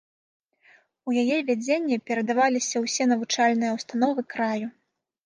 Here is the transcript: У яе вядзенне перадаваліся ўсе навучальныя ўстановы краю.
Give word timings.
У 1.11 1.13
яе 1.23 1.35
вядзенне 1.49 1.97
перадаваліся 2.11 2.75
ўсе 2.85 3.07
навучальныя 3.13 3.71
ўстановы 3.77 4.21
краю. 4.37 4.67